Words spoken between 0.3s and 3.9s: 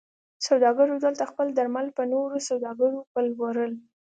سوداګرو دلته خپل درمل پر نورو سوداګرو پلورل.